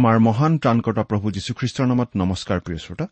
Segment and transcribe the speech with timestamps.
[0.00, 3.06] আমাৰ মহান ত্ৰাণকৰ্তা প্ৰভু যীশুখ্ৰীষ্টৰ নামত নমস্কাৰ প্ৰিয় শ্ৰোতা।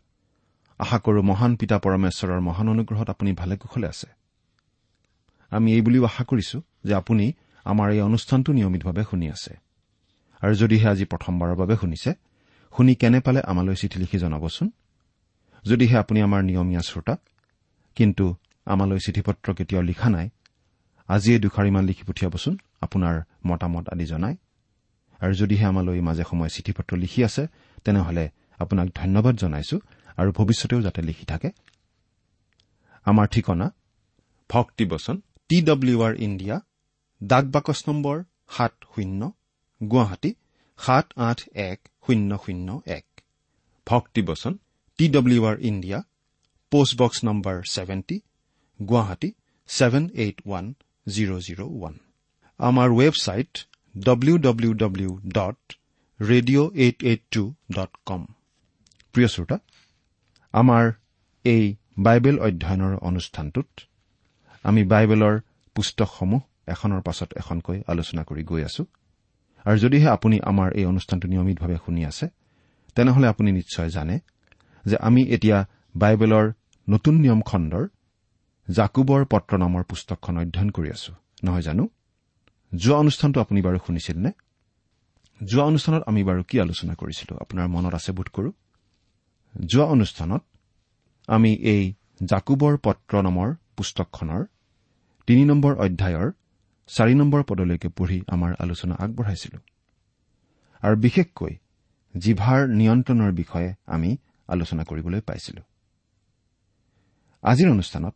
[0.79, 4.07] আশা কৰো মহান পিতা পৰমেশ্বৰৰ মহান অনুগ্ৰহত আপুনি ভালে কুশলে আছে।
[5.51, 6.57] আমি এই বুলিও আশা কৰিছো
[6.87, 7.25] যে আপুনি
[7.65, 9.53] আমাৰ এই অনুষ্ঠানটো নিয়মিতভাৱে শুনি আছে।
[10.41, 12.11] আৰু যদিহে আজি প্ৰথমবাৰৰ বাবে শুনিছে
[12.73, 14.67] শুনি কেনে পালে আমালৈ চিঠি লিখি জনাবচোন?
[15.65, 17.15] যদিহে আপুনি আমাৰ নিয়মীয়া শ্ৰোতা
[17.97, 18.25] কিন্তু
[18.65, 20.27] আমালৈ চিঠি পত্ৰ কেতিয়াও লিখা নাই
[21.09, 22.53] আজিয়ে দুষাৰিমান লিখি পঠিয়াবচোন
[22.85, 23.15] আপোনাৰ
[23.49, 24.35] মতামত আদি জনাই।
[25.21, 27.43] আৰু যদিহে আমালৈ মাজে সময়ে চিঠি পত্ৰ লিখি আছে
[27.85, 28.23] তেনেহলে
[28.59, 29.77] আপোনাক ধন্যবাদ জনাইছো
[30.19, 31.49] আৰু ভৱিষ্যতেও যাতে লিখি থাকে।
[33.05, 33.67] আমাৰ ঠিকনা
[34.49, 35.15] ভক্তিবচন
[35.49, 36.55] টি ডব্লিউ আৰ ইণ্ডিয়া
[37.21, 38.17] ডাক বাকচ নম্বৰ
[38.55, 39.21] সাত শূন্য
[39.81, 40.31] গুৱাহাটী
[40.79, 43.05] সাত আঠ এক শূন্য শূন্য এক।
[43.87, 44.53] ভক্তিবচন
[44.99, 45.99] T W R India
[46.71, 48.17] postbox number seventy
[48.79, 49.29] Guwahati
[49.69, 50.65] seven eight one
[51.07, 51.95] zero' zero' one.
[52.59, 53.53] আমাৰ website
[54.07, 55.59] W W W dot
[56.19, 57.43] radio' eight eight two
[57.75, 58.21] dot com
[59.15, 59.57] প্ৰিয় শ্ৰোতা
[60.53, 60.85] আমাৰ
[61.45, 61.63] এই
[62.05, 63.69] বাইবেল অধ্যয়নৰ অনুষ্ঠানটোত
[64.65, 65.35] আমি বাইবেলৰ
[65.75, 66.41] পুস্তকসমূহ
[66.73, 68.83] এখনৰ পাছত এখনকৈ আলোচনা কৰি গৈ আছো।
[69.65, 72.25] আৰু যদিহে আপুনি আমাৰ এই অনুষ্ঠানটো নিয়মিতভাৱে শুনি আছে
[72.95, 74.15] তেনেহলে আপুনি নিশ্চয় জানে
[74.85, 75.57] যে আমি এতিয়া
[76.01, 76.45] বাইবেলৰ
[76.87, 77.85] নতুন নিয়ম খণ্ডৰ
[78.67, 81.11] জাকুবৰ পত্ৰ নামৰ পুস্তকখন অধ্যয়ন কৰি আছো।
[81.45, 81.83] নহয় জানো?
[82.75, 84.31] যোৱা অনুষ্ঠানটো আপুনি বাৰু শুনিছিল নে
[85.43, 87.37] যোৱা অনুষ্ঠানত আমি বাৰু কি আলোচনা কৰিছিলো?
[87.37, 88.51] আপোনাৰ মনত আছে বোধ কৰো?
[89.65, 90.43] যোৱা অনুষ্ঠানত
[91.27, 91.93] আমি এই
[92.25, 94.45] জাকুবৰ পত্ৰ নামৰ পুস্তকখনৰ
[95.27, 96.31] তিনি নম্বৰ অধ্যায়ৰ
[96.87, 99.59] চাৰি নম্বৰ পদলৈকে পঢ়ি আমাৰ আলোচনা আগবঢ়াইছিলো।
[100.81, 101.53] আৰু বিশেষকৈ
[102.17, 104.17] জিভাৰ নিয়ন্ত্ৰণৰ বিষয়ে আমি
[104.47, 105.61] আলোচনা কৰিবলৈ পাইছিলো।
[107.41, 108.15] আজিৰ অনুষ্ঠানত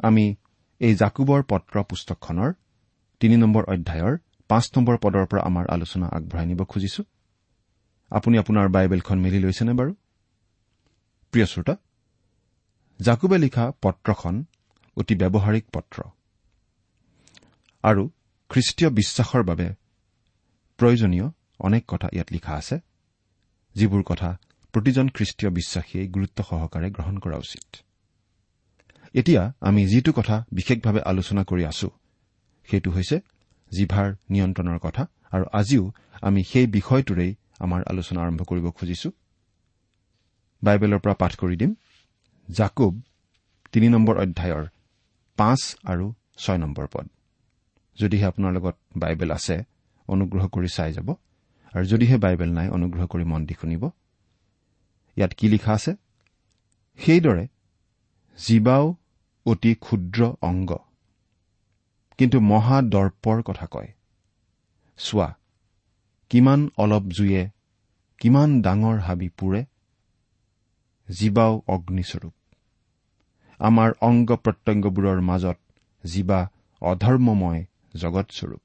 [0.00, 0.34] আমি
[0.80, 2.52] এই জাকুবৰ পত্ৰ পুস্তকখনৰ
[3.22, 4.14] তিনি নম্বৰ অধ্যায়ৰ
[4.48, 7.02] পাঁচ নম্বৰ পদৰ পৰা আমাৰ আলোচনা আগবঢ়াই নিব খুজিছো।
[8.10, 9.92] আপুনি আপোনাৰ বাইবেলখন মেলি লৈছেনে বাৰু?
[11.30, 11.74] প্ৰিয় শ্ৰোতা
[13.00, 14.44] জাকুবে লিখা পত্ৰখন
[14.96, 16.02] অতি ব্যৱহাৰিক পত্ৰ।
[17.82, 18.10] আৰু
[18.50, 19.74] খ্ৰীষ্টীয় বিশ্বাসৰ বাবে
[20.78, 21.26] প্ৰয়োজনীয়
[21.60, 22.76] অনেক কথা ইয়াত লিখা আছে
[23.74, 24.38] যিবোৰ কথা
[24.72, 27.76] প্ৰতিজন খ্ৰীষ্টীয় বিশ্বাসীয়ে গুৰুত্ব সহকাৰে গ্ৰহণ কৰা উচিত।
[29.14, 31.90] এতিয়া আমি যিটো কথা বিশেষভাৱে আলোচনা কৰি আছো
[32.70, 33.20] সেইটো হৈছে
[33.72, 35.92] জিভাৰ নিয়ন্ত্ৰণৰ কথা আৰু আজিও
[36.22, 39.10] আমি সেই বিষয়টোৰেই আমাৰ আলোচনা আৰম্ভ কৰিব খুজিছো।
[40.62, 41.74] বাইবেলৰ পৰা পাঠ কৰি দিম।
[42.50, 43.00] জাকুব
[43.72, 44.66] তিনি নম্বৰ অধ্যায়ৰ
[45.36, 47.08] পাঁচ আৰু ছয় নম্বৰ পদ।
[47.98, 49.64] যদিহে আপোনাৰ লগত বাইবেল আছে
[50.08, 51.08] অনুগ্ৰহ কৰি চাই যাব।
[51.72, 53.90] আৰু যদিহে বাইবেল নাই অনুগ্ৰহ কৰি মন দি শুনিব।
[55.16, 55.92] ইয়াত কি লিখা আছে?
[56.98, 57.46] সেইদৰে
[58.38, 58.94] জীৱাও
[59.46, 60.70] অতি ক্ষুদ্ৰ অংগ।
[62.22, 63.88] কিন্তু মহা দৰ্পৰ কথা কয়।
[64.98, 65.28] চোৱা
[66.30, 67.42] কিমান অলপ জুয়ে
[68.20, 69.62] কিমান ডাঙৰ হাবি পোৰে
[71.08, 72.34] জীৱাও অগ্নিস্বৰূপ।
[73.60, 75.58] আমাৰ অংগ প্ৰত্যংগবোৰৰ মাজত
[76.04, 76.40] জীৱা
[76.82, 77.60] অধৰ্মময়
[77.96, 78.62] জগতস্বৰূপ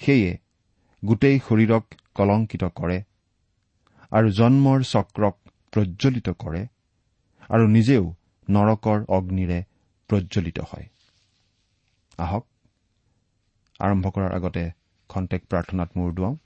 [0.00, 0.30] সেয়ে
[1.02, 1.84] গোটেই শৰীৰক
[2.14, 2.98] কলংকিত কৰে
[4.12, 5.36] আৰু জন্মৰ চক্ৰক
[5.72, 6.62] প্ৰজ্বলিত কৰে
[7.50, 8.04] আৰু নিজেও
[8.48, 9.58] নৰকৰ অগ্নিৰে
[10.10, 10.86] প্ৰজ্বলিত হয়।
[12.18, 12.49] আহক
[13.80, 14.70] আৰম্ভ কৰাৰ আগতে
[15.08, 16.36] খন্তেক প্ৰাৰ্থনাত মূৰ দুৱাওঁ।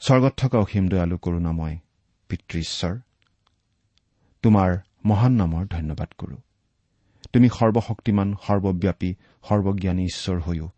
[0.00, 1.78] স্বৰ্গত থকা অসীম দয়ালু কৰোণাময়
[2.28, 2.98] পিতৃ ঈশ্বৰ
[4.42, 6.36] তোমাৰ মহান নামৰ ধন্যবাদ কৰো।
[7.32, 9.14] তুমি সৰ্বশক্তিমান সৰ্বব্যাপী
[9.48, 10.68] সৰ্বজ্ঞানী ঈশ্বৰ হৈও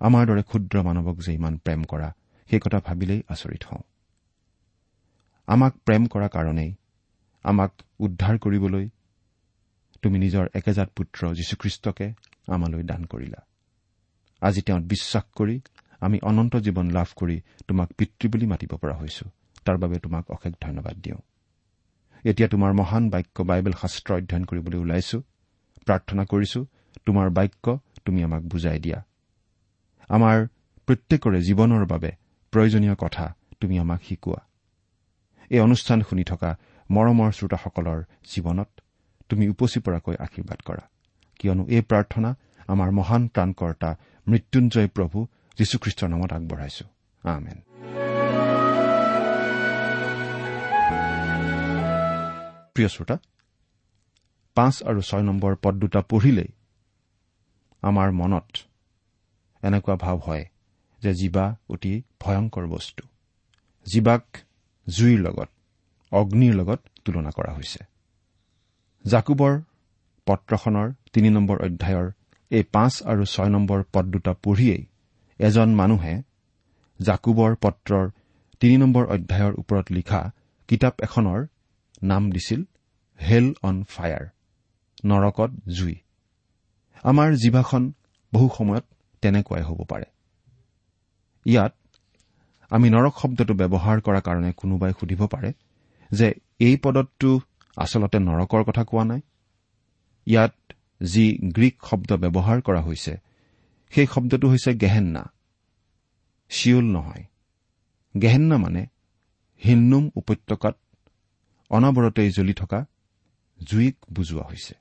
[0.00, 2.08] আমাৰ দৰে ক্ষুদ্ৰ মানৱক যে ইমান প্ৰেম কৰা
[2.50, 3.82] সেই কথা ভাবিলেই আচৰিত হওঁ।
[5.46, 6.74] আমাক প্ৰেম কৰা কাৰণেই
[7.42, 8.88] আমাক উদ্ধাৰ কৰিবলৈ
[10.02, 12.12] তুমি নিজৰ একেজাত পুত্ৰ যীশুখ্ৰীষ্টকে
[12.46, 13.46] আমালৈ দান কৰিলা।
[14.46, 15.56] আজি তেওঁত বিশ্বাস কৰি
[16.00, 17.36] আমি অনন্ত জীৱন লাভ কৰি
[17.68, 19.26] তোমাক পিতৃ বুলি মাতিব পৰা হৈছো।
[19.64, 21.20] তাৰ বাবে তোমাক অশেষ ধন্যবাদ দিওঁ।
[22.24, 25.18] এতিয়া তোমাৰ মহান বাক্য বাইবেল শাস্ত্ৰ অধ্যয়ন কৰিবলৈ ওলাইছো।
[25.86, 26.60] প্ৰাৰ্থনা কৰিছো
[27.06, 27.64] তোমাৰ বাক্য
[28.04, 28.98] তুমি আমাক বুজাই দিয়া।
[30.10, 30.36] আমাৰ
[30.88, 32.10] প্ৰত্যেকৰে জীৱনৰ বাবে
[32.52, 33.24] প্ৰয়োজনীয় কথা
[33.60, 34.40] তুমি আমাক শিকোৱা।
[35.50, 36.50] এই অনুষ্ঠান শুনি থকা
[36.90, 37.98] মৰমৰ শ্ৰোতাসকলৰ
[38.30, 38.70] জীৱনত
[39.28, 40.84] তুমি উপচি পৰাকৈ আশীৰ্বাদ কৰা।
[41.40, 42.30] কিয়নো এই প্ৰাৰ্থনা
[42.68, 43.90] আমাৰ মহান প্ৰাণকৰ্তা
[44.28, 45.26] মৃত্যুঞ্জয় প্ৰভু
[45.58, 46.84] যীশুখ্ৰীষ্টৰ নামত আগবঢ়াইছো।
[47.22, 47.58] আমেন।
[52.74, 53.16] প্ৰিয় শ্ৰোতা
[54.54, 56.48] পাঁচ আৰু ছয় নম্বৰ পদ দুটা পঢ়িলেই
[57.82, 58.56] আমাৰ মনত
[59.62, 60.44] এনেকুৱা ভাৱ হয়
[61.02, 63.08] যে জীৱা অতি ভয়ংকৰ বস্তু।
[63.86, 64.24] জীৱাক
[64.88, 65.48] জুইৰ লগত
[66.12, 67.84] অগ্নিৰ লগত তুলনা কৰা হৈছে।
[69.06, 69.60] জাকুবৰ
[70.26, 72.10] পত্ৰখনৰ তিনি নম্বৰ অধ্যায়ৰ
[72.50, 74.86] এই পাঁচ আৰু ছয় নম্বৰ পদ দুটা পঢ়িয়েই
[75.38, 76.22] এজন মানুহে
[77.00, 78.10] জাকুবৰ পত্ৰৰ
[78.60, 80.32] তিনি নম্বৰ অধ্যায়ৰ ওপৰত লিখা
[80.68, 81.46] কিতাপ এখনৰ
[82.02, 82.60] নাম দিছিল
[83.20, 84.24] হেল অন ফায়াৰ
[85.04, 85.94] নৰকত জুই।
[87.02, 87.92] আমাৰ জিভাখন
[88.32, 88.84] বহু সময়ত
[89.22, 90.04] তেনেকুৱাই হ'ব পাৰে।
[91.46, 91.72] ইয়াত
[92.70, 95.52] আমি নৰক শব্দটো ব্যৱহাৰ কৰাৰ কাৰণে কোনোবাই সুধিব পাৰে
[96.10, 97.40] যে এই পদতটো
[97.76, 99.20] আচলতে নৰকৰ কথা কোৱা নাই?
[100.26, 100.54] ইয়াত
[101.04, 103.16] যি গ্ৰীক শব্দ ব্যৱহাৰ কৰা হৈছে
[103.90, 105.32] সেই শব্দটো হৈছে গেহেন্না।
[106.50, 107.24] চিউল নহয়।
[108.20, 108.86] গেহেন্না মানে
[109.64, 110.76] হিন্নুম উপত্যকাত
[111.70, 112.86] অনবৰতেই জ্বলি থকা
[113.62, 114.74] জুইক বুজোৱা হৈছে।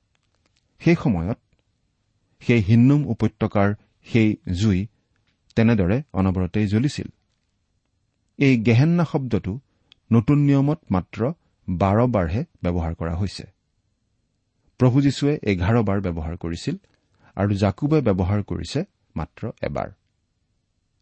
[0.79, 1.39] সেই সময়ত
[2.39, 4.87] সেই হিন্নুম উপত্যকাৰ সেই জুই
[5.55, 7.07] তেনেদৰে অনবৰতেই জ্বলিছিল।
[8.37, 9.59] এই গেহেন্না শব্দটো
[10.11, 11.33] নতুন নিয়মত মাত্ৰ
[11.69, 13.52] বাৰ বাৰহে ব্যৱহাৰ কৰা হৈছে।
[14.83, 16.75] প্ৰভু যীশুৱে এঘাৰ বাৰ ব্যৱহাৰ কৰিছিল
[17.37, 18.79] আৰু জাকুবে ব্যৱহাৰ কৰিছে
[19.15, 19.89] মাত্ৰ এবাৰ।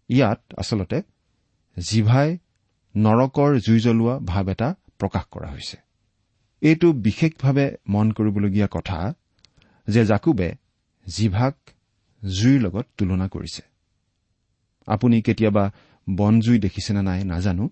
[0.09, 1.01] ইয়াত আচলতে
[1.79, 2.37] জিভাই
[2.95, 5.77] নৰকৰ জুই জ্বলোৱা ভাৱ এটা প্ৰকাশ কৰা হৈছে।
[6.61, 9.13] এইটো বিশেষভাৱে মন কৰিবলগীয়া কথা
[9.87, 10.47] যে জাকুবে
[11.05, 11.55] জিভাক
[12.25, 13.63] জুইৰ লগত তুলনা কৰিছে।
[14.87, 15.71] আপুনি কেতিয়াবা
[16.09, 17.69] বনজুই দেখিছেনে নাই নাজানো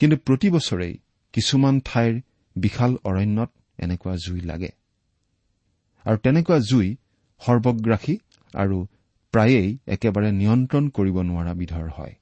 [0.00, 0.94] কিন্তু প্ৰতি বছৰেই
[1.32, 2.20] কিছুমান ঠাইৰ
[2.56, 4.79] বিশাল অৰণ্যত এনেকুৱা জুই লাগে।
[6.06, 6.88] আৰু তেনেকুৱা জুই
[7.40, 8.14] সৰ্বগ্ৰাসী
[8.54, 8.76] আৰু
[9.34, 12.14] প্ৰায়েই একেবাৰে নিয়ন্ত্ৰণ কৰিব নোৱাৰা বিধৰ হয়।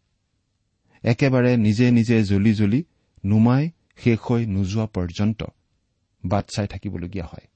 [1.04, 2.80] একেবাৰে নিজে নিজে জ্বলি জ্বলি
[3.24, 5.40] নুমাই শেষ হৈ নোযোৱা পৰ্যন্ত
[6.24, 7.46] বাট চাই থাকিবলগীয়া হয়।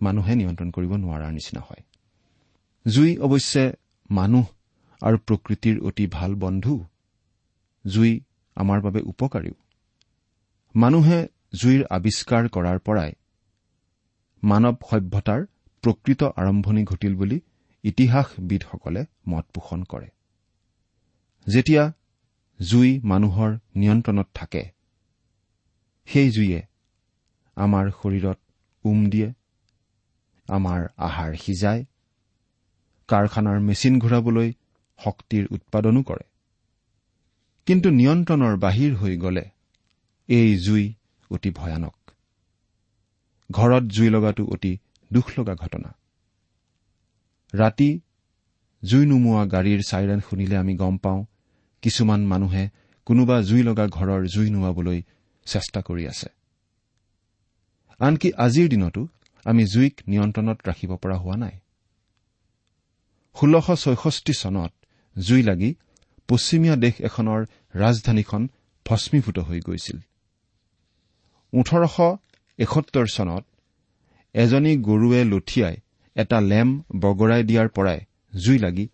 [0.00, 1.82] মানুহে নিয়ন্ত্ৰণ কৰিব নোৱাৰাৰ নিচিনা হয়।
[2.86, 3.64] জুই অৱশ্যে
[4.10, 4.46] মানুহ
[5.02, 6.74] আৰু প্ৰকৃতিৰ অতি ভাল বন্ধু।
[7.84, 8.12] জুই
[8.56, 9.56] আমাৰ বাবে উপকাৰীও।
[10.74, 11.18] মানুহে
[11.54, 13.12] জুইৰ আৱিষ্কাৰ কৰাৰ পৰাই
[14.42, 15.40] মানৱ সভ্যতাৰ
[15.84, 17.40] প্ৰকৃত আৰম্ভণি ঘটিল বুলি
[17.84, 20.08] ইতিহাসবিদসকলে মত পোষণ কৰে।
[21.46, 21.84] যেতিয়া
[22.60, 24.62] জুই মানুহৰ নিয়ন্ত্ৰণত থাকে
[26.08, 26.60] সেই জুয়ে
[27.56, 28.38] আমাৰ শৰীৰত
[28.84, 29.28] উম দিয়ে
[30.48, 31.84] আমাৰ আহাৰ সিজায়
[33.08, 34.52] কাৰখানাৰ মেচিন ঘূৰাবলৈ
[34.98, 36.24] শক্তিৰ উৎপাদনো কৰে।
[37.66, 39.44] কিন্তু নিয়ন্ত্ৰণৰ বাহিৰ হৈ গ'লে
[40.28, 40.84] এই জুই
[41.30, 41.96] অতি ভয়ানক।
[43.50, 44.72] ঘৰত জুই লগাটো অতি
[45.12, 45.94] দুখ লগা ঘটনা।
[47.54, 48.00] ৰাতি
[48.84, 51.24] জুই নুমুৱা গাড়ীৰ চাইৰেন শুনিলে আমি গম পাওঁ
[51.82, 52.68] কিছুমান মানুহে
[53.06, 55.02] কোনোবা জুই লগা ঘৰৰ জুই নুৱাবলৈ
[55.46, 56.28] চেষ্টা কৰি আছে।
[57.98, 59.08] আনকি আজিৰ দিনতো
[59.44, 61.58] আমি জুইক নিয়ন্ত্ৰণত ৰাখিব পৰা হোৱা নাই।
[63.36, 64.72] ষোল্লশ ছয়ষষ্ঠি চনত
[65.18, 65.74] জুই লাগি
[66.28, 68.48] পশ্চিমীয়া দেশ এখনৰ ৰাজধানীখন
[68.86, 69.98] ভস্মীভূত হৈ গৈছিল।
[71.52, 71.96] ওঠৰশ
[72.58, 73.44] এসত্তৰ চনত
[74.38, 75.76] এজনী গৰুৱে লঠিয়াই
[76.16, 78.00] এটা লেম্প বগৰাই দিয়াৰ পৰাই
[78.36, 78.84] জুই লাগি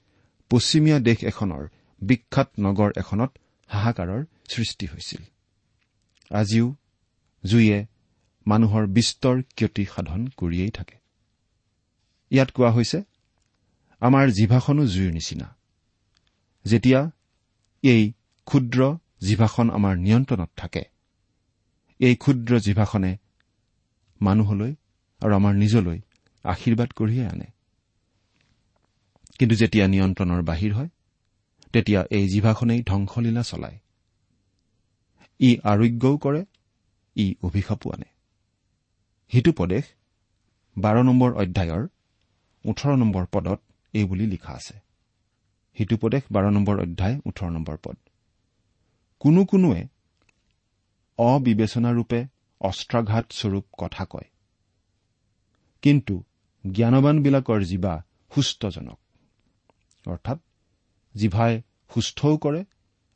[0.50, 1.64] পশ্চিমীয়া দেশ এখনৰ
[2.02, 3.30] বিখ্যাত নগৰ এখনত
[3.70, 5.22] হাহাকাৰৰ সৃষ্টি হৈছিল।
[6.30, 6.66] আজিও
[7.44, 7.78] জুয়ে
[8.46, 10.96] মানুহৰ বিস্তৰ ক্ষতি সাধন কৰিয়েই থাকে।
[12.30, 12.98] ইয়াত কোৱা হৈছে
[14.02, 15.48] আমাৰ জিভাখনো জুইৰ নিচিনা।
[16.64, 17.00] যেতিয়া
[17.84, 18.02] এই
[18.46, 18.80] ক্ষুদ্ৰ
[19.20, 20.84] জিভাখন আমাৰ নিয়ন্ত্ৰণত থাকে
[22.00, 23.12] এই ক্ষুদ্ৰ জিভাখনে
[24.20, 24.72] মানুহলৈ
[25.22, 25.98] আৰু আমাৰ নিজলৈ
[26.44, 27.46] আশীৰ্বাদ কঢ়িয়াই আনে।
[29.38, 30.88] কিন্তু যেতিয়া নিয়ন্ত্ৰণৰ বাহিৰ হয়
[31.72, 33.78] তেতিয়া এই জিভাখনেই ধ্বংসলীলা চলায়।
[35.40, 36.44] ই আৰোগ্যও কৰে
[37.16, 38.08] ই অভিশাপো আনে।
[39.32, 39.84] হিতুপদেশ
[40.76, 41.82] বাৰ নম্বৰ অধ্যায়ৰ
[42.64, 43.60] ওঠৰ নম্বৰ পদত
[43.92, 44.76] এই বুলি লিখা আছে।
[45.78, 47.96] হিতুপদেশ বাৰ নম্বৰ অধ্যায় ওঠৰ নম্বৰ পদ।
[49.20, 49.82] কোনো কোনোৱে
[51.18, 52.20] অবিবেচনাৰূপে
[52.60, 54.28] অস্ত্ৰাঘাত স্বৰূপ কথা কয়।
[55.84, 56.14] কিন্তু
[56.64, 57.94] জ্ঞানবানবিলাকৰ জীৱা
[58.32, 58.98] সুস্থজনক।
[60.06, 60.38] অৰ্থাৎ
[61.14, 61.52] জিভাই
[61.90, 62.60] সুস্থও কৰে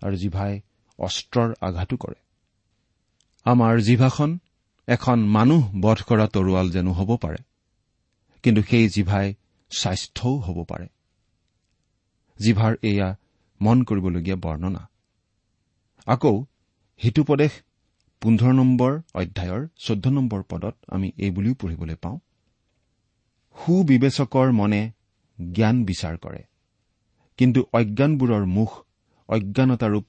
[0.03, 0.53] আৰু জিভাই
[0.99, 2.19] অস্ত্ৰৰ আঘাতো কৰে।
[3.47, 4.39] আমাৰ জিভাখন
[4.89, 7.41] এখন মানুহ বধ কৰা তৰোৱাল যেনো হ'ব পাৰে
[8.45, 9.27] কিন্তু সেই জিভাই
[9.71, 10.87] স্বাস্থ্যও হ'ব পাৰে।
[12.39, 13.09] জিভাৰ এয়া
[13.61, 14.83] মন কৰিবলগীয়া বৰ্ণনা।
[16.07, 16.35] আকৌ
[17.01, 17.53] হিতুপদেশ
[18.23, 22.19] পোন্ধৰ নম্বৰ অধ্যায়ৰ চৈধ্য নম্বৰ পদত আমি এই বুলিও পঢ়িবলৈ পাওঁ।
[23.57, 24.81] সুবিবেচকৰ মনে
[25.39, 26.43] জ্ঞান বিচাৰ কৰে।
[27.39, 28.71] কিন্তু অজ্ঞানবোৰৰ মুখ
[29.29, 30.07] অজ্ঞানতাৰূপ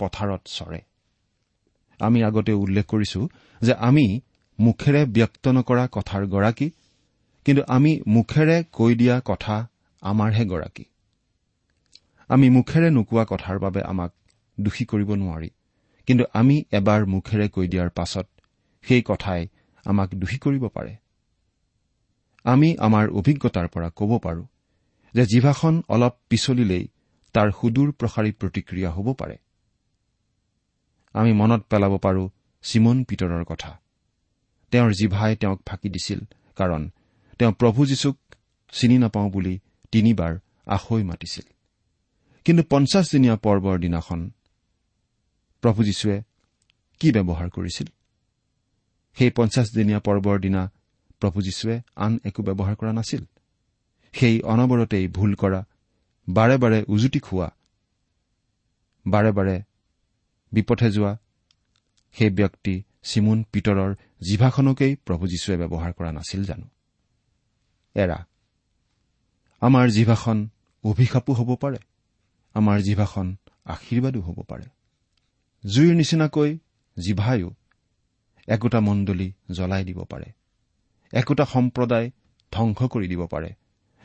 [0.00, 0.80] পথাৰত চৰে।
[2.00, 3.20] আমি আগতে উল্লেখ কৰিছো
[3.60, 4.20] যে আমি
[4.58, 6.70] মুখেৰে ব্যক্ত নকৰা কথাৰ গৰাকী
[7.44, 9.56] কিন্তু আমি মুখেৰে কৈ দিয়া কথা
[10.02, 10.84] আমাৰহে গৰাকী।
[12.30, 14.10] আমি মুখেৰে নোকোৱা কথাৰ বাবে আমাক
[14.58, 15.50] দোষী কৰিব নোৱাৰি
[16.06, 18.26] কিন্তু আমি এবাৰ মুখেৰে কৈ দিয়াৰ পাছত
[18.84, 19.48] সেই কথাই
[19.84, 20.92] আমাক দোষী কৰিব পাৰে।
[22.44, 24.44] আমি আমাৰ অভিজ্ঞতাৰ পৰা ক'ব পাৰো
[25.14, 26.88] যে জিভাখন অলপ পিছলিলেই
[27.32, 29.38] তাৰ সুদূৰ প্ৰসাৰী প্ৰতিক্ৰিয়া হ'ব পাৰে।
[31.12, 32.30] আমি মনত পেলাব পাৰো
[32.62, 33.80] চিমন পিতৰৰ কথা।
[34.70, 36.20] তেওঁৰ জিভাই তেওঁক ফাঁকি দিছিল
[36.56, 36.90] কাৰণ
[37.38, 38.16] তেওঁ প্ৰভু যীশুক
[38.72, 39.58] চিনি নাপাওঁ বুলি
[39.92, 41.44] তিনিবাৰ আখৈ মাতিছিল।
[42.44, 44.30] কিন্তু পঞ্চাছদিনীয়া পৰ্বৰ দিনাখন
[45.60, 46.22] প্ৰভু যীশুৱে
[47.00, 47.86] কি ব্যৱহাৰ কৰিছিল?
[49.14, 50.72] সেই পঞ্চাছদিনীয়া পৰ্বৰ দিনা
[51.20, 53.22] প্ৰভু যীশুৱে আন একো ব্যৱহাৰ কৰা নাছিল।
[54.14, 55.60] সেই অনবৰতেই ভুল কৰা
[56.28, 57.48] বাৰে বাৰে উজুতি খোৱা
[59.06, 59.56] বাৰে বাৰে
[60.52, 61.12] বিপথে যোৱা
[62.16, 63.90] সেই ব্যক্তি চিমুন পিতৰৰ
[64.22, 66.66] জিভাখনকেই প্ৰভু যীশুৱে ব্যৱহাৰ কৰা নাছিল জানো?
[67.94, 68.18] এৰা
[69.62, 70.38] আমাৰ জিভাখন
[70.84, 71.78] অভিশাপো হ'ব পাৰে
[72.54, 73.26] আমাৰ জিভাখন
[73.64, 74.66] আশীৰ্বাদো হ'ব পাৰে।
[75.64, 76.50] জুইৰ নিচিনাকৈ
[76.96, 77.48] জিভায়ো
[78.48, 80.28] একোটা মণ্ডলী জ্বলাই দিব পাৰে।
[81.12, 82.06] একোটা সম্প্ৰদায়
[82.52, 83.50] ধ্বংস কৰি দিব পাৰে।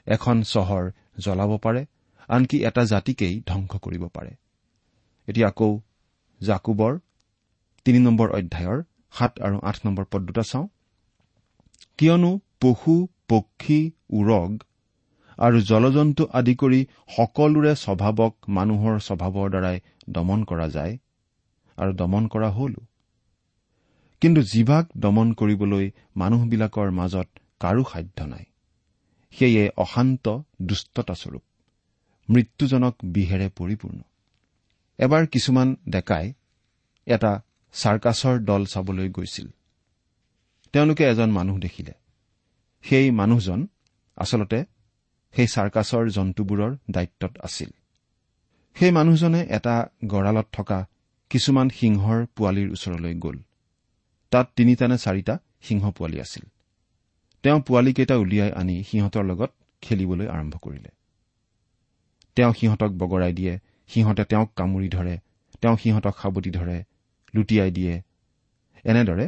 [0.07, 0.83] এখন চহৰ
[1.19, 1.81] জ্বলাব পাৰে
[2.29, 4.31] আনকি এটা জাতিকেই ধ্বংস কৰিব পাৰে।
[5.27, 5.71] এতিয়া আকৌ
[6.41, 6.93] জাকুবৰ
[7.85, 8.79] তিনি নম্বৰ অধ্যায়ৰ
[9.13, 10.67] সাত আৰু আঠ নম্বৰ পদ দুটা চাওঁ।
[11.97, 12.31] কিয়নো
[12.61, 12.95] পশু
[13.29, 14.51] পক্ষী উৰগ
[15.39, 16.79] আৰু জলজন্তু আদি কৰি
[17.15, 19.77] সকলোৰে স্বভাৱক মানুহৰ স্বভাৱৰ দ্বাৰাই
[20.09, 20.93] দমন কৰা যায়
[21.77, 22.81] আৰু দমন কৰা হলো।
[24.21, 27.27] কিন্তু জিভাক দমন কৰিবলৈ মানুহবিলাকৰ মাজত
[27.59, 28.45] কাৰো সাধ্য নাই।
[29.33, 30.25] সেয়ে অশান্ত
[30.61, 31.43] দুষ্টতাস্বৰূপ
[32.29, 33.99] মৃত্যুজনক বিহেৰে পৰিপূৰ্ণ।
[34.99, 36.33] এবাৰ কিছুমান ডেকাই
[37.07, 37.41] এটা
[37.73, 39.47] চাৰ্কাছৰ দল চাবলৈ গৈছিল।
[40.73, 41.93] তেওঁলোকে এজন মানুহ দেখিলে।
[42.83, 43.67] সেই মানুহজন
[44.17, 44.59] আচলতে
[45.33, 47.69] সেই চাৰ্কাছৰ জন্তুবোৰৰ দায়িত্বত আছিল।
[48.75, 50.87] সেই মানুহজনে এটা গঁড়ালত থকা
[51.29, 53.37] কিছুমান সিংহৰ পোৱালীৰ ওচৰলৈ গ'ল।
[54.35, 56.43] তাত তিনিটা নে চাৰিটা সিংহ পোৱালী আছিল।
[57.43, 59.51] তেওঁ পোৱালীকেইটা উলিয়াই আনি সিহঁতৰ লগত
[59.83, 60.89] খেলিবলৈ আৰম্ভ কৰিলে।
[62.37, 63.53] তেওঁ সিহঁতক বগৰাই দিয়ে
[63.89, 65.15] সিহঁতে তেওঁক কামুৰি ধৰে
[65.61, 66.77] তেওঁ সিহঁতক সাৱটি ধৰে
[67.33, 67.93] লুটিয়াই দিয়ে।
[68.85, 69.25] এনেদৰে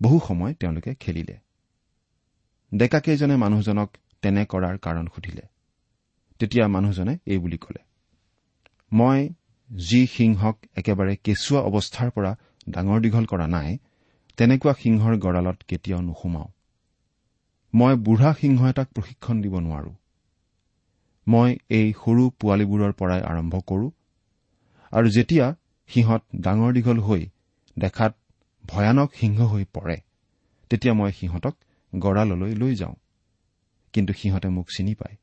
[0.00, 1.36] বহু সময় তেওঁলোকে খেলিলে।
[2.72, 3.88] ডেকাকেইজনে মানুহজনক
[4.22, 5.44] তেনে কৰাৰ কাৰণ সুধিলে।
[6.40, 7.82] তেতিয়া মানুহজনে এই বুলি ক'লে
[8.92, 9.20] মই
[9.70, 12.32] যি সিংহক একেবাৰে কেঁচুৱা অৱস্থাৰ পৰা
[12.70, 13.78] ডাঙৰ দীঘল কৰা নাই
[14.36, 16.48] তেনেকুৱা সিংহৰ গঁড়ালত কেতিয়াও নোসোমাও।
[17.74, 19.92] মই বুঢ়া সিংহ এটাক প্ৰশিক্ষণ দিব নোৱাৰো।
[21.26, 23.90] মই এই সৰু পোৱালীবোৰৰ পৰাই আৰম্ভ কৰো
[24.92, 25.46] আৰু যেতিয়া
[25.88, 27.26] সিহঁত ডাঙৰ দীঘল হৈ
[27.78, 28.16] দেখাত
[28.66, 29.96] ভয়ানক সিংহ হৈ পৰে
[30.70, 31.54] তেতিয়া মই সিহঁতক
[31.98, 32.94] গঁড়াললৈ লৈ যাওঁ।
[33.92, 35.16] কিন্তু সিহঁতে মোক চিনি পায়।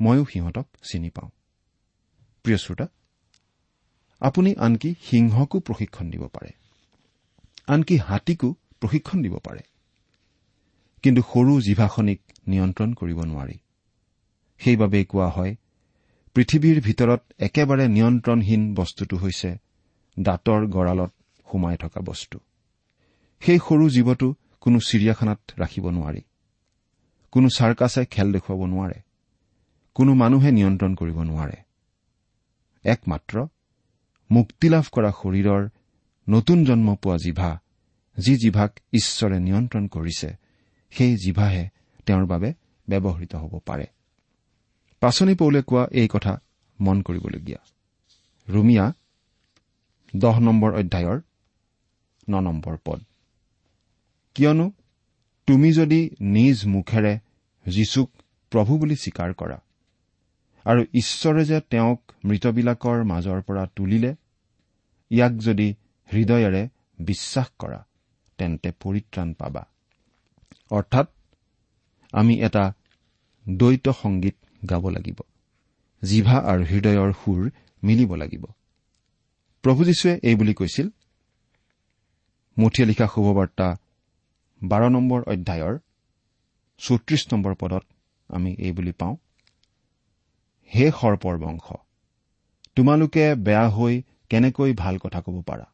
[0.00, 1.30] ময়ো সিহঁতক চিনি পাওঁ।
[2.42, 2.86] প্ৰিয় শ্ৰোতা
[4.20, 6.50] আপুনি আনকি সিংহকো প্ৰশিক্ষণ দিব পাৰে।
[7.66, 9.62] আনকি হাতীকো প্ৰশিক্ষণ দিব পাৰে।
[11.02, 13.58] কিন্তু সৰু জিভাখনিক নিয়ন্ত্ৰণ কৰিব নোৱাৰি।
[14.60, 15.56] সেইবাবেই কোৱা হয়
[16.34, 19.56] পৃথিৱীৰ ভিতৰত একেবাৰে নিয়ন্ত্ৰণহীন বস্তুটো হৈছে
[20.18, 21.12] দাঁতৰ গঁড়ালত
[21.46, 22.38] সোমাই থকা বস্তু।
[23.40, 26.22] সেই সৰু জীৱটো কোনো চিৰিয়াখানাত ৰাখিব নোৱাৰি।
[27.32, 28.98] কোনো চাৰ্কাছে খেল দেখুৱাব নোৱাৰে।
[29.94, 31.56] কোনো মানুহে নিয়ন্ত্ৰণ কৰিব নোৱাৰে।
[32.84, 33.46] একমাত্ৰ
[34.30, 35.68] মুক্তিলাভ কৰা শৰীৰৰ
[36.28, 37.58] নতুন জন্ম পোৱা জিভা
[38.18, 40.36] যি জিভাক ঈশ্বৰে নিয়ন্ত্ৰণ কৰিছে
[40.90, 41.68] সেই জিভাহে
[42.06, 42.52] তেওঁৰ বাবে
[42.88, 43.86] ব্যৱহৃত হ'ব পাৰে।
[45.00, 46.40] পাচনি পৌলে কোৱা এই কথা
[46.80, 47.58] মন কৰিবলগীয়া।
[48.48, 48.92] ৰুমিয়া
[50.16, 51.20] দহ নম্বৰ অধ্যায়ৰ
[52.30, 53.04] ন নম্বৰ পদ।
[54.34, 54.72] কিয়নো
[55.46, 57.18] তুমি যদি নিজ মুখেৰে
[57.66, 58.10] যীশুক
[58.50, 59.60] প্ৰভু বুলি স্বীকাৰ কৰা
[60.68, 64.10] আৰু ঈশ্বৰে যে তেওঁক মৃতবিলাকৰ মাজৰ পৰা তুলিলে
[65.10, 65.68] ইয়াক যদি
[66.10, 66.62] হৃদয়েৰে
[67.00, 67.80] বিশ্বাস কৰা
[68.38, 69.62] তেন্তে পৰিত্ৰাণ পাবা।
[70.70, 71.06] অৰ্থাৎ
[72.12, 72.64] আমি এটা
[73.46, 74.36] দ্বৈত সংগীত
[74.70, 75.18] গাব লাগিব
[76.02, 77.42] জিভা আৰু হৃদয়ৰ সুৰ
[77.82, 78.44] মিলিব লাগিব।
[79.64, 80.88] প্ৰভু যীশুৱে এই বুলি কৈছিল
[82.56, 83.68] মুঠিয়ে লিখা শুভবাৰ্তা
[84.60, 85.74] বাৰ নম্বৰ অধ্যায়ৰ
[86.80, 87.84] চৌত্ৰিশ নম্বৰ পদত
[88.30, 89.14] আমি এই বুলি পাওঁ
[90.70, 91.66] হে সৰ্পৰ বংশ
[92.76, 95.66] তোমালোকে বেয়া হৈ কেনেকৈ ভাল কথা ক'ব পাৰা?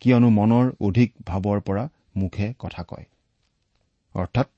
[0.00, 1.84] কিয়নো মনৰ অধিক ভাৱৰ পৰা
[2.16, 3.06] মুখে কথা কয়।
[4.14, 4.48] অৰ্থাৎ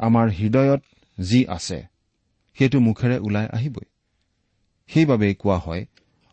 [0.00, 0.82] আমাৰ হৃদয়ত
[1.18, 1.78] যি আছে
[2.58, 3.86] সেইটো মুখেৰে ওলাই আহিবই।
[4.90, 5.86] সেইবাবেই কোৱা হয়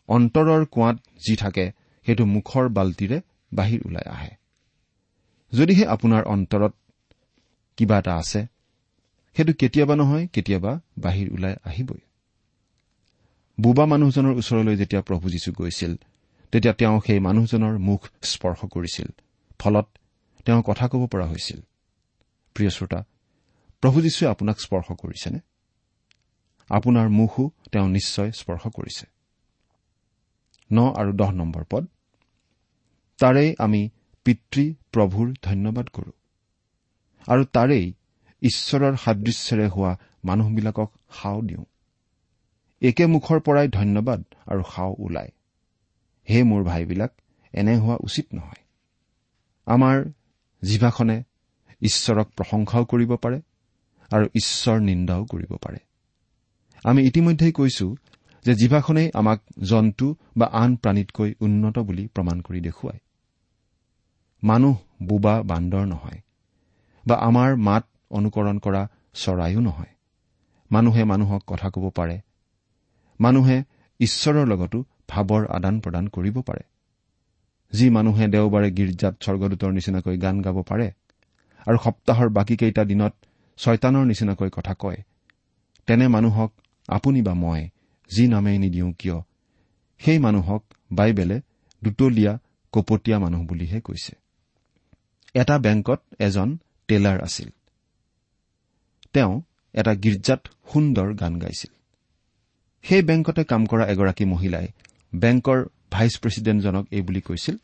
[0.10, 1.66] অন্তৰৰ কোৱাত যি থাকে
[2.06, 3.22] সেইটো মুখৰ বাল্টিৰে
[3.52, 4.32] বাহিৰ ওলাই আহে।
[5.54, 6.74] যদিহে আপোনাৰ অন্তৰত
[7.78, 8.42] কিবা এটা আছে
[9.38, 12.02] সেইটো কেতিয়াবা নহয় কেতিয়াবা বাহিৰ ওলাই আহিবই।
[13.62, 15.96] বোবা মানুহজনৰ ওচৰলৈ যেতিয়া প্ৰভু যীশু গৈছিল
[16.52, 19.08] তেতিয়া তেওঁ সেই মানুহজনৰ মুখ স্পৰ্শ কৰিছিল।
[19.60, 19.88] ফলত
[20.46, 21.62] তেওঁ কথা ক'ব পৰা হৈছিল।
[22.54, 23.04] প্ৰিয় শ্ৰোতা
[23.82, 25.40] প্ৰভু যীশুৱে আপোনাক স্পৰ্শ কৰিছেনে?
[26.70, 29.06] আপোনাৰ মুখো তেওঁ নিশ্চয় স্পৰ্শ কৰিছে।
[30.74, 31.88] ন আৰু দহ নম্বৰ পদ।
[33.20, 33.90] তাৰেই আমি
[34.24, 36.12] পিতৃ প্ৰভুৰ ধন্যবাদ কৰো।
[37.28, 37.94] আৰু তাৰেই
[38.42, 41.66] ঈশ্বৰৰ সাদৃশ্যেৰে হোৱা মানুহবিলাকক সাও দিওঁ।
[42.82, 45.32] একে মুখৰ পৰাই ধন্যবাদ আৰু সাও ওলায়
[46.30, 47.12] হে মোৰ ভাইবিলাক
[47.54, 48.64] এনে হোৱা উচিত নহয়।
[49.66, 50.10] আমাৰ
[50.64, 51.24] জিভাখনে
[51.82, 53.42] ঈশ্বৰক প্ৰশংসাও কৰিব পাৰে
[54.12, 55.78] আৰু ঈশ্বৰ নিন্দাও কৰিব পাৰে।
[56.84, 57.96] আমি ইতিমধ্যেই কৈছো
[58.46, 63.00] যে জিভাখনেই আমাক জন্তু বা আন প্ৰাণীতকৈ উন্নত বুলি প্ৰমাণ কৰি দেখুৱায়।
[64.44, 66.20] মানুহ বোবা বান্দৰ নহয়
[67.08, 68.82] বা আমাৰ মাত অনুকৰণ কৰা
[69.14, 69.92] চৰাইও নহয়।
[70.72, 72.22] মানুহে মানুহক কথা ক'ব পাৰে।
[73.20, 73.58] মানুহে
[74.00, 76.64] ঈশ্বৰৰ লগতো ভাৱৰ আদান প্ৰদান কৰিব পাৰে।
[77.74, 80.88] যি মানুহে দেওবাৰে গীৰ্জাত স্বৰ্গদূতৰ নিচিনাকৈ গান গাব পাৰে
[81.68, 83.14] আৰু সপ্তাহৰ বাকীকেইটা দিনত
[83.58, 85.00] ছয়তানৰ নিচিনাকৈ কথা কয়
[85.88, 86.52] তেনে মানুহক
[86.88, 87.62] আপুনি বা মই
[88.12, 89.18] যি নামেই নিদিওঁ কিয়
[90.02, 91.38] সেই মানুহক বাইবেলে
[91.84, 92.34] দুতলীয়া
[92.74, 94.14] কপটীয়া মানুহ বুলিহে কৈছে।
[95.34, 96.50] এটা বেংকত এজন
[96.88, 97.50] টেলাৰ আছিল।
[99.14, 99.42] তেওঁ
[99.74, 101.74] এটা গীৰ্জাত সুন্দৰ গান গাইছিল।
[102.84, 104.68] সেই বেংকতে কাম কৰা এগৰাকী মহিলাই
[105.16, 105.60] বেংকৰ
[105.92, 107.58] ভাইচ প্ৰেছিডেণ্টজনক এই বুলি কৈছিল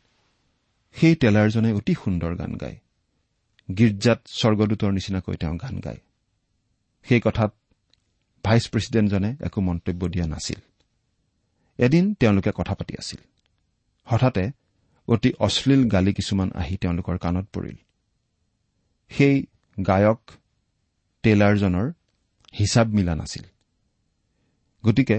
[0.95, 2.77] সেই টেলাৰজনে অতি সুন্দৰ গান গায়।
[3.77, 5.97] গীৰ্জাত স্বৰ্গদূতৰ নিচিনাকৈ তেওঁ গান গায়।
[7.03, 7.53] সেই কথাত
[8.43, 10.60] ভাইচ প্ৰেছিডেণ্টজনে একো মন্তব্য দিয়া নাছিল।
[11.77, 13.19] এদিন তেওঁলোকে কথা পাতি আছিল।
[14.05, 14.51] হঠাতে
[15.07, 17.75] অতি অশ্লীল গালি কিছুমান আহি তেওঁলোকৰ কাণত পৰিল।
[19.10, 19.45] সেই
[19.88, 20.21] গায়ক
[21.27, 21.87] টেইলাৰজনৰ
[22.59, 23.45] হিচাপ মিলা নাছিল।
[24.83, 25.17] গতিকে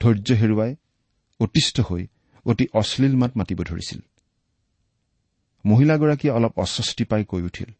[0.00, 0.72] ধৈৰ্য হেৰুৱাই
[1.40, 2.06] অতিষ্ঠ হৈ
[2.46, 4.00] অতি অশ্লীল মাত মাতিব ধৰিছিল।
[5.64, 7.70] মহিলাগৰাকীয়ে অলপ অস্বস্তি পাই কৈ উঠিল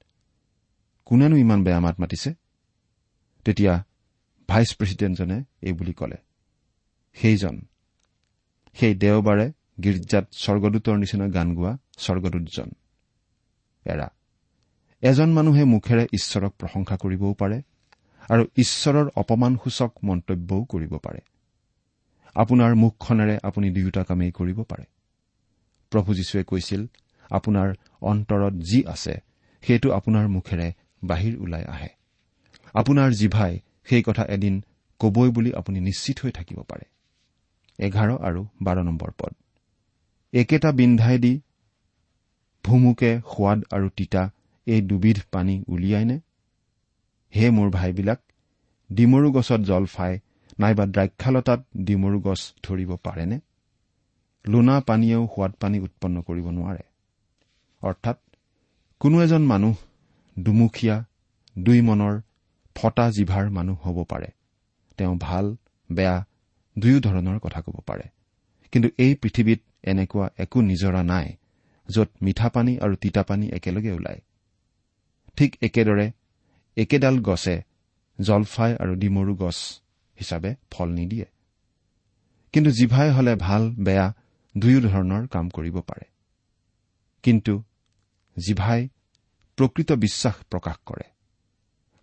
[1.05, 2.31] কোনেনো ইমান বেয়া মাত মাতিছে?
[3.45, 3.85] তেতিয়া
[4.49, 6.19] ভাইচ প্ৰেছিডেণ্টজনে এই বুলি ক'লে
[7.17, 7.57] সেইজন
[8.77, 9.47] সেই দেওবাৰে
[9.83, 12.69] গীৰ্জাত স্বৰ্গদূতৰ নিচিনা গান গোৱা স্বৰ্গদূতজন।
[13.85, 14.09] এৰা
[15.03, 17.63] এজন মানুহে মুখেৰে ঈশ্বৰক প্ৰশংসা কৰিবও পাৰে
[18.29, 21.21] আৰু ঈশ্বৰৰ অপমানসূচক মন্তব্যও কৰিব পাৰে।
[22.35, 24.85] আপোনাৰ মুখখনেৰে আপুনি দুয়োটা কামেই কৰিব পাৰে।
[25.91, 26.87] প্ৰভু যীশুৱে কৈছিল
[27.31, 29.21] আপোনাৰ অন্তৰত যি আছে
[29.63, 30.73] সেইটো আপোনাৰ মুখেৰে
[31.05, 31.89] বাহিৰ ওলাই আহে।
[32.75, 34.65] আপোনাৰ জিভাই সেই কথা এদিন
[34.99, 36.85] কবই বুলি আপুনি নিশ্চিত হৈ থাকিব পাৰে।
[37.79, 39.35] এঘাৰ আৰু বাৰ নম্বৰ পদ।
[40.33, 41.41] একেটা বিন্ধাই দি
[42.65, 44.31] ভুমুকে সোৱাদ আৰু তিতা
[44.67, 46.21] এই দুবিধ পানী উলিয়াইনে?
[47.35, 48.21] হে মোৰ ভাইবিলাক
[48.93, 50.21] ডিমৰু গছত জলফাই
[50.59, 53.41] নাইবা দ্ৰাক্ষালতাত ডিমৰু গছ ধৰিব পাৰেনে?
[54.47, 56.83] লোনা পানীয়েও সোৱাদ পানী উৎপন্ন কৰিব নোৱাৰে।
[57.83, 58.19] অৰ্থাৎ
[59.01, 59.75] কোনো এজন মানুহ
[60.39, 61.05] দুমুখীয়া
[61.59, 62.21] দুই মনৰ
[62.77, 64.31] ফটা জিভাৰ মানুহ হ'ব পাৰে।
[64.97, 65.57] তেওঁ ভাল
[65.93, 66.17] বেয়া
[66.79, 68.03] দুয়ো ধৰণৰ কথা ক'ব পাৰে।
[68.73, 71.37] কিন্তু এই পৃথিৱীত এনেকুৱা একো নিজৰা নাই
[71.89, 74.21] য'ত মিঠা পানী আৰু তিতা পানী একেলগে ওলায়।
[75.37, 76.13] ঠিক একেদৰে
[76.77, 77.63] একেডাল গছে
[78.21, 79.81] জলফাই আৰু ডিমৰু গছ
[80.19, 81.25] হিচাপে ফল নিদিয়ে।
[82.53, 84.15] কিন্তু জিভাই হলে ভাল বেয়া
[84.59, 86.05] দুয়ো ধৰণৰ কাম কৰিব পাৰে।
[87.23, 87.63] কিন্তু
[88.47, 88.89] জিভাই
[89.57, 91.11] প্ৰকৃত বিশ্বাস প্ৰকাশ কৰে।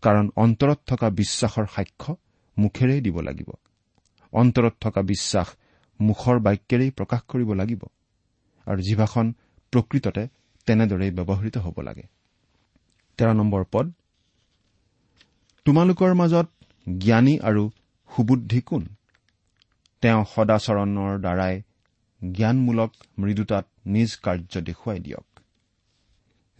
[0.02, 2.16] কাৰণ অন্তৰত থকা বিশ্বাসৰ সাক্ষ্য
[2.58, 3.52] মুখেৰেই দিব লাগিব।
[4.34, 5.48] অন্তৰত থকা বিশ্বাস
[6.02, 7.84] মুখৰ বাক্যেৰেই প্ৰকাশ কৰিব লাগিব।
[8.66, 9.34] আৰু জিভাখন
[9.72, 10.28] প্ৰকৃততে
[10.66, 12.04] তেনেদৰেই ব্যৱহৃত হ'ব লাগে।
[13.18, 13.92] তেৰ নম্বৰ পদ
[15.68, 16.48] তোমালোকৰ মাজত
[16.98, 17.70] জ্ঞানী আৰু
[18.16, 18.84] সুবুদ্ধি কোন?
[20.02, 21.62] তেওঁ সদাচৰণৰ দ্বাৰাই
[22.34, 25.40] জ্ঞানমূলক মৃদুতাত নিজ কাৰ্য দেখুৱাই দিয়ক।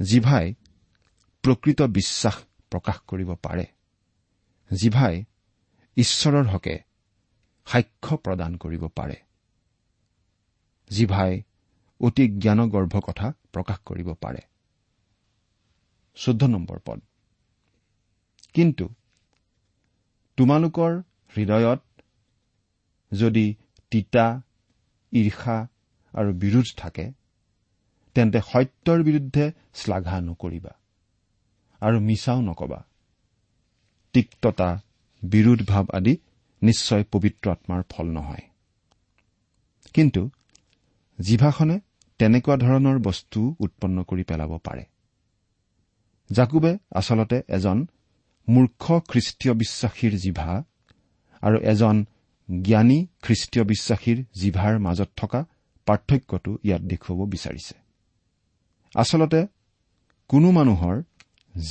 [0.02, 0.54] জিভাই
[1.44, 2.36] প্ৰকৃত বিশ্বাস
[2.72, 3.66] প্ৰকাশ কৰিব পাৰে।
[4.74, 5.24] জিভাই
[5.98, 6.80] ঈশ্বৰৰ হকে
[7.66, 9.16] সাক্ষ্য প্ৰদান কৰিব পাৰে।
[10.90, 11.42] জিভাই
[12.02, 14.42] অতি জ্ঞানগৰ্ভ কথা প্ৰকাশ কৰিব পাৰে।
[16.16, 17.02] চৈধ্য নম্বৰ পদ।
[18.58, 18.86] কিন্তু
[20.38, 20.92] তোমালোকৰ
[21.36, 21.82] হৃদয়ত
[23.12, 23.46] যদি
[23.92, 24.28] তিতা
[25.14, 25.58] ঈৰ্ষা
[26.14, 27.06] আৰু বিৰোধ থাকে
[28.16, 30.74] তেন্তে সত্যৰ বিৰুদ্ধে শ্লাঘা নকৰিবা
[31.82, 32.80] আৰু মিছাও নকবা।
[34.14, 34.70] তিক্ততা
[35.24, 36.14] বিৰোধ ভাৱ আদি
[36.62, 38.46] নিশ্চয় পবিত্ৰ আত্মাৰ ফল নহয়।
[39.94, 40.22] কিন্তু
[41.20, 41.78] জিভাখনে
[42.20, 44.84] তেনেকুৱা ধৰণৰ বস্তু উৎপন্ন কৰি পেলাব পাৰে।
[46.30, 47.78] জাকুবে আচলতে এজন
[48.50, 50.64] মূৰ্খ খ্ৰীষ্টীয় বিশ্বাসীৰ জিভা
[51.42, 52.06] আৰু এজন
[52.62, 55.46] জ্ঞানী খ্ৰীষ্টীয় বিশ্বাসীৰ জিভাৰ মাজত থকা
[55.86, 57.76] পাৰ্থক্যটো ইয়াত দেখুৱাব বিচাৰিছে।
[58.96, 59.48] আচলতে
[60.28, 61.04] কোনো মানুহৰ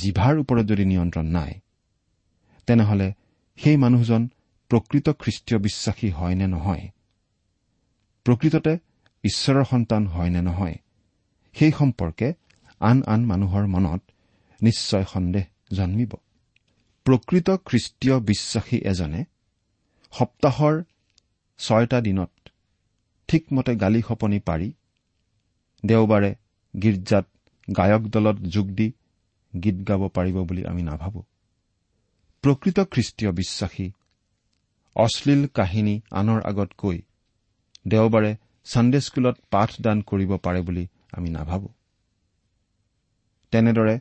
[0.01, 1.53] জিভাৰ ওপৰত যদি নিয়ন্ত্ৰণ নাই
[2.67, 3.13] তেনেহলে
[3.55, 4.29] সেই মানুহজন
[4.69, 6.89] প্ৰকৃত খ্ৰীষ্টীয় বিশ্বাসী হয় নে নহয়?
[8.23, 8.77] প্ৰকৃততে
[9.23, 10.75] ঈশ্বৰৰ সন্তান হয় নে নহয়?
[11.53, 12.33] সেই সম্পৰ্কে
[12.79, 14.01] আন আন মানুহৰ মনত
[14.61, 16.13] নিশ্চয় সন্দেহ জন্মিব।
[17.07, 19.21] প্ৰকৃত খ্ৰীষ্টীয় বিশ্বাসী এজনে
[20.13, 20.75] সপ্তাহৰ
[21.59, 22.31] ছয়টা দিনত
[23.29, 24.69] ঠিকমতে গালি সপনি পাৰি
[25.83, 26.31] দেওবাৰে
[26.73, 27.25] গীৰ্জাত
[27.67, 28.87] গায়ক দলত যোগ দি
[29.53, 31.21] গীত গাব পাৰিব বুলি আমি নাভাবো।
[32.43, 33.87] প্ৰকৃত খ্ৰীষ্টীয় বিশ্বাসী
[34.95, 36.97] অশ্লীল কাহিনী আনৰ আগত কৈ
[37.87, 38.31] দেওবাৰে
[38.67, 41.69] ছানডে স্কুলত পাঠদান কৰিব পাৰে বুলি আমি নাভাবো।
[43.53, 43.95] তেনেদৰে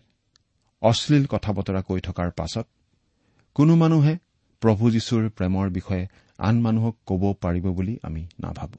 [0.83, 2.66] অশ্লীল কথা বতৰা কৈ থকাৰ পাছত
[3.57, 4.19] কোনো মানুহে
[4.62, 8.79] প্ৰভু যীশুৰ প্ৰেমৰ বিষয়ে আন মানুহক ক'ব পাৰিব বুলি আমি নাভাবো।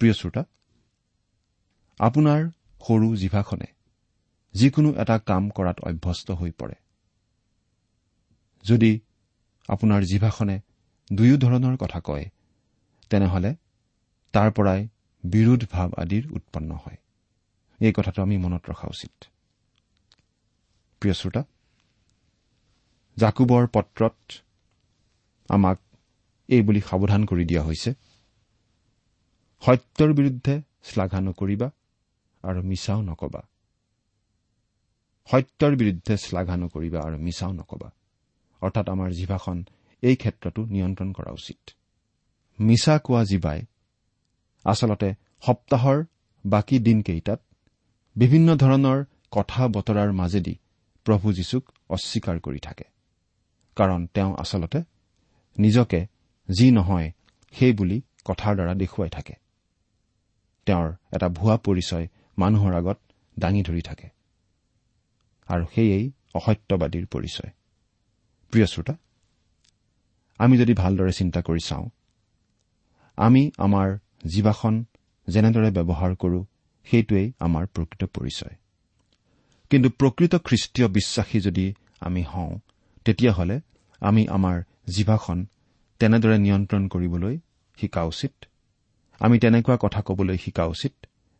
[0.00, 0.42] প্ৰিয় শ্ৰোতা
[1.98, 2.50] আপোনাৰ
[2.86, 3.66] সৰু জিভাখনে
[4.54, 6.74] যিকোনো এটা কাম কৰাত অভ্যস্ত হৈ পৰে।
[8.64, 9.00] যদি
[9.68, 10.60] আপোনাৰ জিভাখনে
[11.12, 12.24] দুয়ো ধৰণৰ কথা কয়
[13.10, 13.54] তেনেহলে
[14.32, 14.88] তাৰ পৰাই
[15.24, 16.96] বিৰোধ ভাৱ আদিৰ উৎপন্ন হয়।
[17.80, 19.24] এই কথাটো আমি মনত ৰখা উচিত।
[21.00, 21.42] প্ৰিয় শ্ৰোতা
[23.16, 24.14] জাকুবৰ পত্ৰত
[25.48, 25.78] আমাক
[26.48, 27.94] এই বুলি সাৱধান কৰি দিয়া হৈছে।
[29.62, 31.70] সত্যৰ বিৰুদ্ধে শ্লাঘা নকৰিবা
[32.42, 33.42] আৰু মিছাও নকবা।
[35.26, 37.90] সত্যৰ বিৰুদ্ধে শ্লাঘা নকৰিবা আৰু মিছাও নকবা।
[38.60, 39.64] অৰ্থাৎ আমাৰ জিভাখন
[40.02, 41.70] এই ক্ষেত্ৰতো নিয়ন্ত্ৰণ কৰা উচিত।
[42.60, 43.62] মিছা কোৱা জিভাই
[44.64, 45.14] আচলতে
[45.46, 46.04] সপ্তাহৰ
[46.46, 47.40] বাকী দিনকেইটাত
[48.16, 50.54] বিভিন্ন ধৰণৰ কথা বতৰাৰ মাজেদি
[51.04, 52.91] প্ৰভু যীশুক অস্বীকাৰ কৰি থাকে।
[53.76, 54.82] কাৰণ তেওঁ আচলতে
[55.58, 56.06] নিজকে
[56.50, 57.12] যি নহয়
[57.52, 59.34] সেই বুলি কথাৰ দ্বাৰা দেখুৱাই থাকে।
[60.66, 62.08] তেওঁৰ এটা ভুৱা পৰিচয়
[62.38, 62.98] মানুহৰ আগত
[63.38, 64.08] দাঙি ধৰি থাকে।
[65.46, 67.50] আৰু সেয়েই অসত্যবাদীৰ পৰিচয়।
[68.50, 68.94] প্ৰিয় শ্ৰোতা
[70.38, 71.88] আমি যদি ভালদৰে চিন্তা কৰি চাওঁ
[73.16, 74.84] আমি আমাৰ জীৱাখন
[75.28, 76.44] যেনেদৰে ব্যৱহাৰ কৰোঁ
[76.84, 78.54] সেইটোৱেই আমাৰ প্ৰকৃত পৰিচয়।
[79.70, 82.58] কিন্তু প্ৰকৃত খ্ৰীষ্টীয় বিশ্বাসী যদি আমি হওঁ
[83.04, 83.60] তেতিয়াহ'লে
[84.00, 85.46] আমি আমাৰ জিভাখন
[85.98, 87.38] তেনেদৰে নিয়ন্ত্ৰণ কৰিবলৈ
[87.80, 88.32] শিকা উচিত।
[89.18, 90.92] আমি তেনেকুৱা কথা কবলৈ শিকা উচিত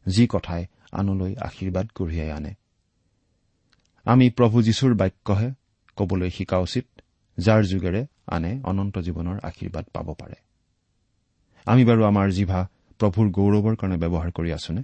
[0.08, 2.54] যি কথাই আনলৈ আশীৰ্বাদ কঢ়িয়াই আনে।
[4.04, 5.50] আমি প্ৰভু যীশুৰ বাক্যহে
[5.96, 6.86] কবলৈ শিকা উচিত
[7.38, 10.34] যাৰ যোগেৰে আনে অনন্ত জীৱনৰ আশীৰ্বাদ পাব পাৰে।
[11.66, 14.82] আমি বাৰু আমাৰ জিভা প্ৰভুৰ গৌৰৱৰ কাৰণে ব্যৱহাৰ কৰি আছোনে?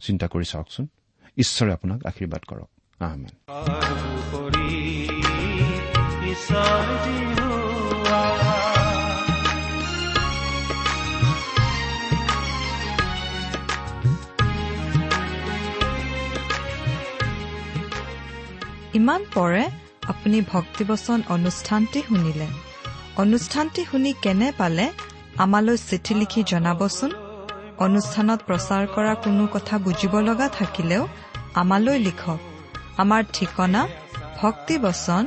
[0.00, 0.88] চিন্তা কৰি চাওকচোন।
[1.36, 2.70] ঈশ্বৰে আপোনাক আশীৰ্বাদ কৰক।
[6.32, 6.38] ইমান
[19.34, 19.70] পৰে
[20.08, 22.46] আপুনি ভক্তিবচন অনুষ্ঠানটি শুনিলে।
[23.16, 24.90] অনুষ্ঠানটি শুনি কেনে পালে?
[25.38, 27.10] আমালৈ চিঠি লিখি জনাবচোন।
[27.78, 31.08] অনুষ্ঠানত প্ৰচাৰ কৰা কোনো কথা বুজিব লগা থাকিলেও
[31.54, 32.38] আমালৈ লিখক।
[32.96, 33.88] আমাৰ ঠিকনা
[34.42, 35.26] ভক্তিবচন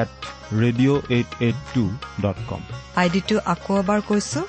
[0.00, 0.12] at
[0.62, 1.84] radio' eight eight two
[2.24, 2.62] dot com
[3.02, 4.40] আইডিটো আকৌ এবাৰ কৈছো।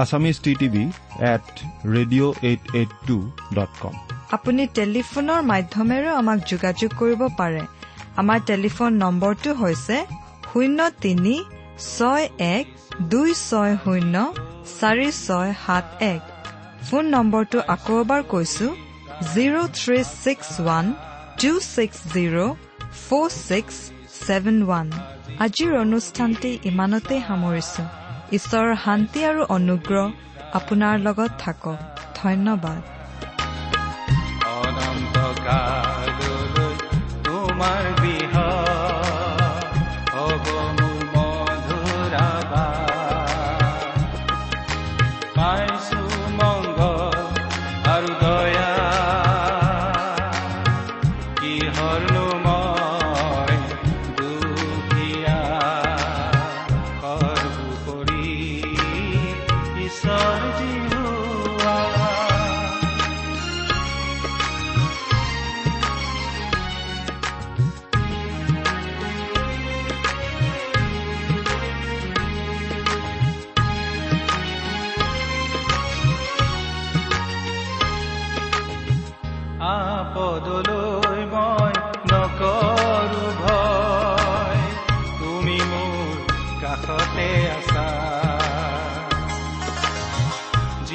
[0.00, 0.84] Assamese T TV
[1.32, 1.46] at
[1.94, 3.16] radio' eight eight two
[3.56, 3.94] dot com
[4.36, 7.62] আপুনি টেলিফোনৰ মাধ্যমেৰেও আমাক যোগাযোগ কৰিব পাৰে।
[8.20, 9.96] আমাৰ টেলিফোন নম্বৰটো হৈছে
[10.50, 11.34] শূন্য তিনি
[11.96, 12.24] ছয়
[12.56, 12.66] এক
[13.12, 14.14] দুই ছয় শূন্য
[14.78, 16.22] চাৰি ছয় সাত এক।
[16.86, 18.66] ফোন নম্বৰটো আকৌ এবাৰ কৈছো
[19.32, 20.84] zero' three six one
[21.40, 22.56] two six zero'
[23.04, 23.76] four six
[24.26, 24.86] seven one
[25.44, 27.82] আজিৰ অনুষ্ঠানটি ইমানতেই সামৰিছো
[28.32, 30.04] ঈশ্বৰৰ শান্তি আৰু অনুগ্ৰহ
[30.58, 31.78] আপোনাৰ লগত থাকক
[32.20, 32.95] ধন্যবাদ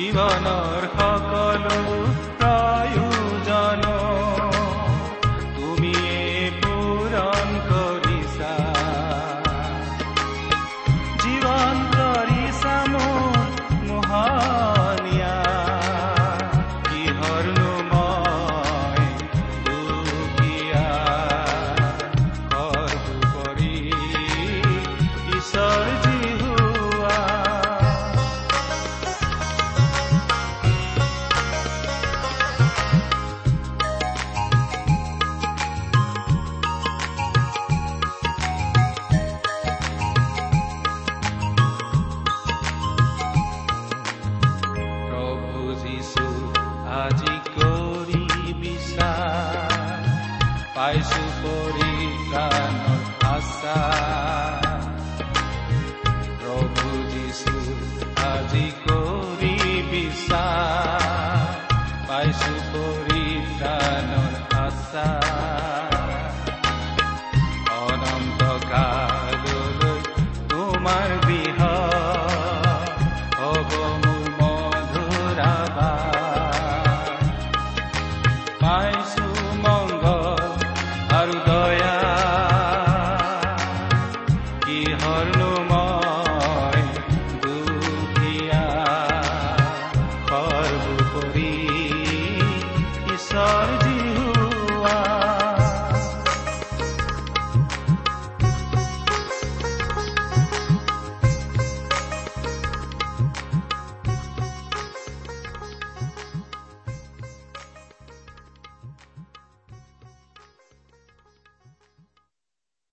[0.01, 1.79] জীৱনৰ সকলো